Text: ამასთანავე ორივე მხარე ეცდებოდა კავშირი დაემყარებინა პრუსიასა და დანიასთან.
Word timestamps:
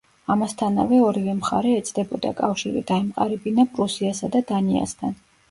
ამასთანავე 0.35 1.01
ორივე 1.07 1.35
მხარე 1.41 1.73
ეცდებოდა 1.81 2.33
კავშირი 2.41 2.83
დაემყარებინა 2.93 3.67
პრუსიასა 3.77 4.33
და 4.39 4.45
დანიასთან. 4.55 5.17